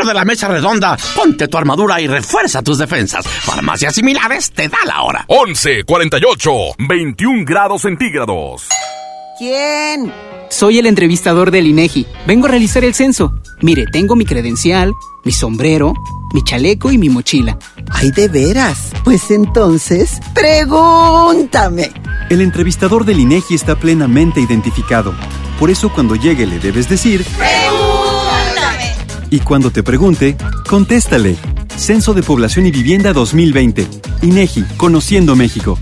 [0.00, 3.26] Caballero de la mesa redonda, ponte tu armadura y refuerza tus defensas.
[3.26, 5.24] Farmacias similares te da la hora.
[5.28, 8.68] 11 48 21 grados centígrados.
[9.38, 10.12] ¿Quién?
[10.50, 12.06] Soy el entrevistador del INEGI.
[12.26, 13.34] Vengo a realizar el censo.
[13.60, 14.92] Mire, tengo mi credencial,
[15.24, 15.94] mi sombrero,
[16.32, 17.58] mi chaleco y mi mochila.
[17.90, 18.92] Ay, de veras.
[19.04, 21.90] Pues entonces, pregúntame.
[22.28, 25.14] El entrevistador del INEGI está plenamente identificado.
[25.58, 27.24] Por eso cuando llegue le debes decir...
[27.24, 27.49] Pregúntame.
[29.30, 30.36] Y cuando te pregunte,
[30.68, 31.36] contéstale.
[31.76, 33.86] Censo de Población y Vivienda 2020.
[34.22, 35.78] INEGI, Conociendo México.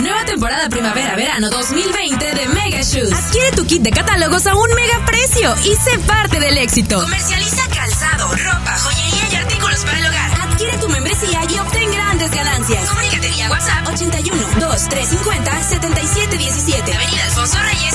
[0.00, 3.12] Nueva temporada primavera-verano 2020 de Mega Shoes.
[3.12, 7.00] Adquiere tu kit de catálogos a un mega precio y sé parte del éxito.
[7.00, 10.30] Comercializa calzado, ropa, joyería y artículos para el hogar.
[10.50, 12.88] Adquiere tu membresía y obtén grandes ganancias.
[12.88, 16.92] Comunícate vía WhatsApp 81 2350 7717.
[16.94, 17.93] Avenida Alfonso Reyes,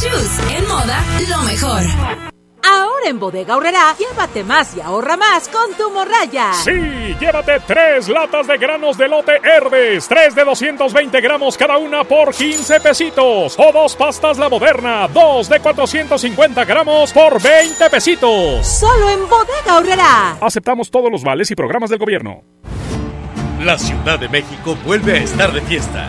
[0.00, 1.82] Shoes, en moda, lo mejor.
[2.62, 6.54] Ahora en Bodega Horrera, llévate más y ahorra más con tu morraya.
[6.54, 12.04] Sí, llévate tres latas de granos de lote Herbes, tres de 220 gramos cada una
[12.04, 13.56] por 15 pesitos.
[13.58, 18.66] O dos pastas La Moderna, dos de 450 gramos por 20 pesitos.
[18.66, 20.36] Solo en Bodega Horrera.
[20.40, 22.42] Aceptamos todos los vales y programas del gobierno.
[23.62, 26.08] La Ciudad de México vuelve a estar de fiesta.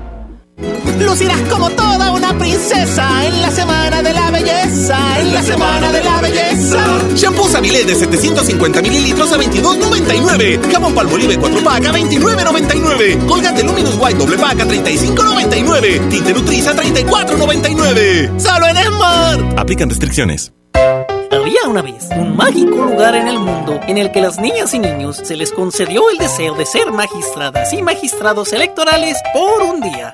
[0.99, 6.03] Lucirás como toda una princesa en la semana de la belleza, en la semana de
[6.03, 6.77] la belleza.
[7.15, 10.71] Shampoo Sabilé de 750 mililitros a 22.99.
[10.71, 13.25] Jabón Palmolive 4 pack a 29.99.
[13.25, 16.09] Colgate Luminous White doble pack a 35.99.
[16.09, 18.39] Tinte Nutriza a 34.99.
[18.39, 19.59] Solo en Smart.
[19.59, 20.53] Aplican restricciones.
[21.31, 24.79] Había una vez un mágico lugar en el mundo en el que las niñas y
[24.79, 30.11] niños se les concedió el deseo de ser magistradas y magistrados electorales por un día.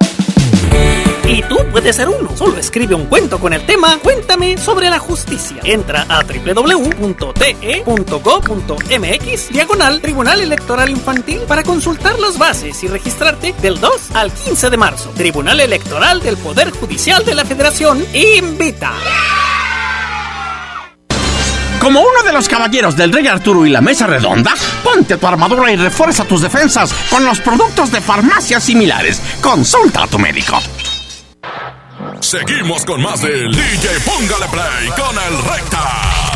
[1.27, 2.35] Y tú puedes ser uno.
[2.37, 5.57] Solo escribe un cuento con el tema Cuéntame sobre la justicia.
[5.63, 6.69] Entra a www.te.gov.mx
[9.49, 14.77] diagonal Tribunal Electoral Infantil para consultar las bases y registrarte del 2 al 15 de
[14.77, 15.09] marzo.
[15.17, 18.93] Tribunal Electoral del Poder Judicial de la Federación invita.
[21.81, 25.71] Como uno de los caballeros del Rey Arturo y la Mesa Redonda, ponte tu armadura
[25.71, 29.21] y refuerza tus defensas con los productos de farmacias similares.
[29.41, 30.59] Consulta a tu médico.
[32.21, 36.33] Seguimos con más del DJ Póngale Play con el Recta.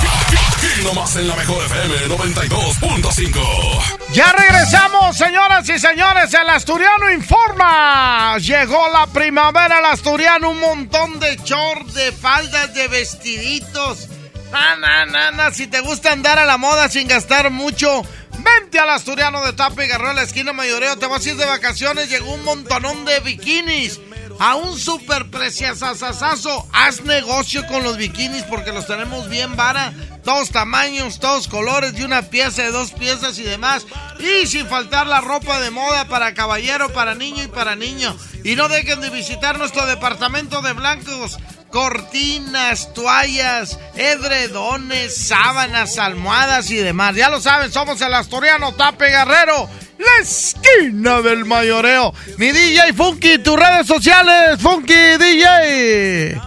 [0.55, 4.13] Aquí nomás en la mejor FM 92.5.
[4.13, 6.33] Ya regresamos, señoras y señores.
[6.33, 8.37] El Asturiano informa.
[8.37, 10.51] Llegó la primavera al Asturiano.
[10.51, 14.07] Un montón de shorts, de faldas, de vestiditos.
[14.51, 18.03] Na, na, na, Si te gusta andar a la moda sin gastar mucho,
[18.39, 20.97] vente al Asturiano de Tapa y Garro a la esquina Mayoreo.
[20.97, 22.09] Te vas a ir de vacaciones.
[22.09, 23.99] Llegó un montonón de bikinis
[24.41, 26.67] a un super preciazazazazo.
[26.73, 29.93] Haz negocio con los bikinis porque los tenemos bien vara.
[30.23, 33.85] Todos tamaños, todos colores, de una pieza, de dos piezas y demás.
[34.17, 38.17] Y sin faltar la ropa de moda para caballero, para niño y para niño.
[38.43, 41.37] Y no dejen de visitar nuestro departamento de blancos.
[41.71, 47.15] Cortinas, toallas, edredones, sábanas, almohadas y demás.
[47.15, 49.69] Ya lo saben, somos el Asturiano Tape Guerrero
[50.01, 52.13] la esquina del mayoreo.
[52.37, 56.41] Mi DJ Funky, tus redes sociales, Funky DJ.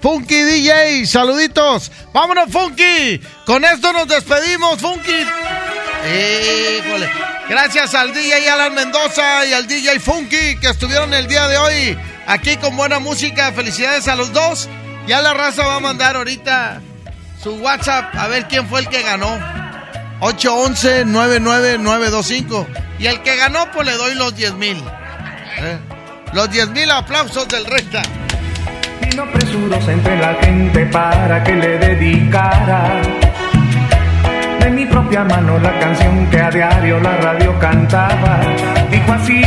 [0.00, 1.92] Funky DJ, saluditos.
[2.12, 3.20] Vámonos, Funky.
[3.44, 5.26] Con esto nos despedimos, Funky.
[6.06, 7.39] Híjole.
[7.50, 11.98] Gracias al DJ Alan Mendoza y al DJ Funky que estuvieron el día de hoy
[12.28, 13.50] aquí con buena música.
[13.50, 14.68] Felicidades a los dos.
[15.08, 16.80] Ya la raza va a mandar ahorita
[17.42, 19.36] su WhatsApp a ver quién fue el que ganó.
[20.20, 22.66] 811-99925.
[23.00, 24.80] Y el que ganó, pues le doy los 10 mil.
[25.58, 25.76] ¿Eh?
[26.32, 28.02] Los 10 mil aplausos del recta.
[29.00, 33.02] Vino presuros entre la gente para que le dedicara
[34.60, 38.40] de mi propia mano la canción que a diario la radio cantaba.
[38.90, 39.42] Dijo así,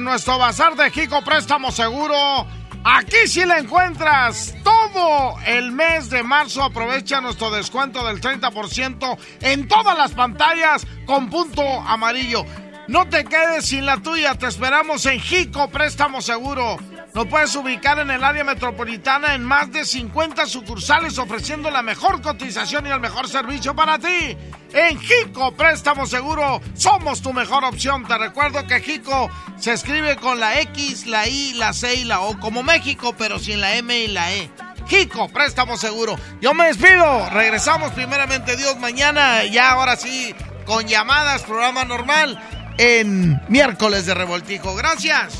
[0.00, 2.46] en nuestro bazar de Jico Préstamo Seguro,
[2.84, 4.54] aquí sí la encuentras.
[4.64, 11.28] Todo el mes de marzo aprovecha nuestro descuento del 30% en todas las pantallas con
[11.28, 12.46] punto amarillo.
[12.88, 16.78] No te quedes sin la tuya, te esperamos en Jico Préstamo Seguro.
[17.12, 22.22] Nos puedes ubicar en el área metropolitana en más de 50 sucursales ofreciendo la mejor
[22.22, 24.36] cotización y el mejor servicio para ti.
[24.72, 28.06] En Jico Préstamo Seguro somos tu mejor opción.
[28.06, 29.28] Te recuerdo que Jico
[29.60, 33.38] se escribe con la X, la I, la C y la O como México, pero
[33.38, 34.50] sin la M y la E.
[34.88, 36.18] Jico Préstamo Seguro.
[36.40, 37.28] Yo me despido.
[37.30, 39.44] Regresamos primeramente Dios mañana.
[39.44, 40.34] Ya ahora sí
[40.64, 42.40] con llamadas, programa normal
[42.78, 44.74] en miércoles de revoltijo.
[44.74, 45.34] Gracias.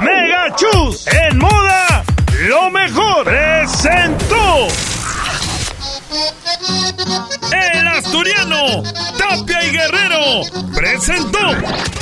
[0.00, 2.04] Mega Chus en moda,
[2.40, 4.66] lo mejor presentó.
[7.52, 8.82] El asturiano,
[9.16, 10.42] Tapia y Guerrero,
[10.74, 12.01] presentó.